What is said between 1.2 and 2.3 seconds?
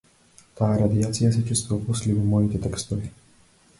се чувствува после и во